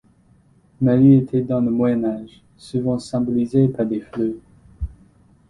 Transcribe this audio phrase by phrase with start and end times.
[0.81, 4.33] Marie était dans le Moyen Âge, souvent symbolisé par des fleurs.